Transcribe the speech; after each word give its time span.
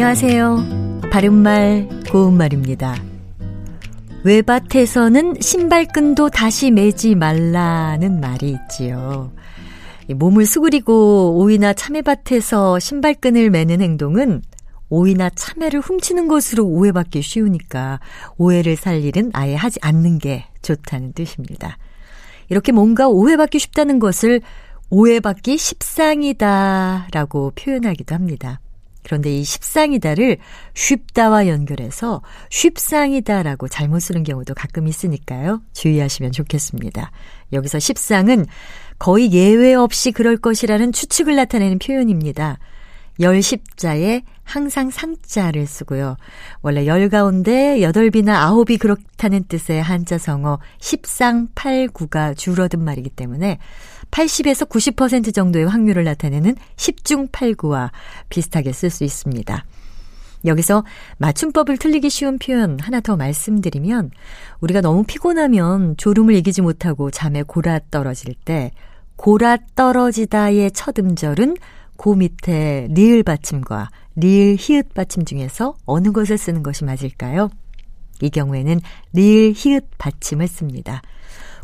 안녕하세요. 0.00 1.00
바른말, 1.10 1.88
고운말입니다. 2.08 3.02
외밭에서는 4.22 5.40
신발끈도 5.40 6.28
다시 6.28 6.70
매지 6.70 7.16
말라는 7.16 8.20
말이 8.20 8.50
있지요. 8.52 9.32
몸을 10.08 10.46
수그리고 10.46 11.36
오이나 11.38 11.72
참외밭에서 11.72 12.78
신발끈을 12.78 13.50
매는 13.50 13.80
행동은 13.80 14.42
오이나 14.88 15.30
참외를 15.30 15.80
훔치는 15.80 16.28
것으로 16.28 16.64
오해받기 16.64 17.20
쉬우니까 17.20 17.98
오해를 18.36 18.76
살 18.76 19.02
일은 19.02 19.32
아예 19.34 19.56
하지 19.56 19.80
않는 19.82 20.18
게 20.18 20.44
좋다는 20.62 21.12
뜻입니다. 21.12 21.76
이렇게 22.50 22.70
뭔가 22.70 23.08
오해받기 23.08 23.58
쉽다는 23.58 23.98
것을 23.98 24.42
오해받기 24.90 25.58
십상이다 25.58 27.08
라고 27.10 27.50
표현하기도 27.56 28.14
합니다. 28.14 28.60
그런데 29.02 29.34
이 29.34 29.44
십상이다를 29.44 30.38
쉽다와 30.74 31.48
연결해서 31.48 32.22
쉽상이다라고 32.50 33.68
잘못 33.68 34.00
쓰는 34.00 34.22
경우도 34.22 34.54
가끔 34.54 34.86
있으니까요. 34.86 35.62
주의하시면 35.72 36.32
좋겠습니다. 36.32 37.10
여기서 37.52 37.78
십상은 37.78 38.46
거의 38.98 39.32
예외 39.32 39.74
없이 39.74 40.12
그럴 40.12 40.36
것이라는 40.36 40.92
추측을 40.92 41.36
나타내는 41.36 41.78
표현입니다. 41.78 42.58
열십자에 43.20 44.22
항상 44.44 44.90
상자를 44.90 45.66
쓰고요. 45.66 46.16
원래 46.62 46.86
열 46.86 47.08
가운데 47.08 47.82
여덟비나 47.82 48.44
아홉이 48.44 48.78
그렇다는 48.78 49.44
뜻의 49.44 49.82
한자 49.82 50.18
성어 50.18 50.58
십상팔구가 50.78 52.34
줄어든 52.34 52.82
말이기 52.82 53.10
때문에 53.10 53.58
80에서 54.10 54.68
90% 54.68 55.34
정도의 55.34 55.66
확률을 55.66 56.04
나타내는 56.04 56.56
십중팔구와 56.76 57.92
비슷하게 58.30 58.72
쓸 58.72 58.90
수 58.90 59.04
있습니다. 59.04 59.64
여기서 60.44 60.84
맞춤법을 61.18 61.78
틀리기 61.78 62.10
쉬운 62.10 62.38
표현 62.38 62.78
하나 62.80 63.00
더 63.00 63.16
말씀드리면 63.16 64.12
우리가 64.60 64.80
너무 64.80 65.04
피곤하면 65.04 65.96
졸음을 65.96 66.34
이기지 66.36 66.62
못하고 66.62 67.10
잠에 67.10 67.42
골아 67.42 67.80
떨어질 67.90 68.34
때 68.34 68.70
골아 69.16 69.58
떨어지다의 69.74 70.70
첫 70.70 70.98
음절은 70.98 71.56
고 71.98 72.14
밑에 72.14 72.86
리을 72.90 73.24
받침과 73.24 73.90
리을 74.16 74.56
히읗 74.58 74.94
받침 74.94 75.24
중에서 75.24 75.74
어느 75.84 76.12
것을 76.12 76.38
쓰는 76.38 76.62
것이 76.62 76.84
맞을까요? 76.84 77.50
이 78.22 78.30
경우에는 78.30 78.80
리을 79.12 79.52
히읗 79.54 79.84
받침을 79.98 80.48
씁니다. 80.48 81.02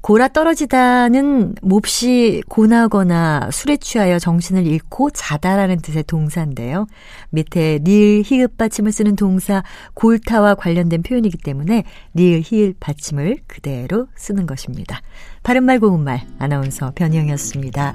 골아 0.00 0.28
떨어지다는 0.28 1.54
몹시 1.62 2.42
고나거나 2.48 3.50
술에 3.52 3.76
취하여 3.76 4.18
정신을 4.18 4.66
잃고 4.66 5.10
자다라는 5.10 5.80
뜻의 5.80 6.04
동사인데요. 6.04 6.86
밑에 7.30 7.78
리을 7.84 8.22
히읗 8.24 8.56
받침을 8.56 8.90
쓰는 8.90 9.14
동사 9.14 9.62
골타와 9.94 10.56
관련된 10.56 11.02
표현이기 11.02 11.38
때문에 11.38 11.84
리을 12.14 12.40
히읗 12.42 12.80
받침을 12.80 13.36
그대로 13.46 14.08
쓰는 14.16 14.46
것입니다. 14.46 15.02
바른말 15.42 15.78
고운말 15.78 16.26
아나운서 16.38 16.90
변희영이었습니다. 16.96 17.94